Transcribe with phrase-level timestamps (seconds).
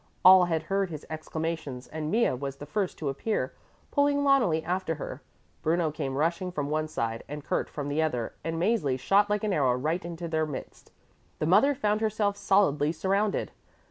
[0.25, 3.53] All had heard his exclamations and Mea was the first to appear,
[3.91, 5.21] pulling Loneli after her.
[5.61, 9.43] Bruno came rushing from one side and Kurt from the other, and Mäzli shot like
[9.43, 10.91] an arrow right into their midst.
[11.37, 13.51] The mother found herself solidly surrounded.